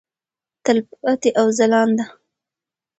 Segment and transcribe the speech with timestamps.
[0.63, 2.05] تلپاتې او ځلانده.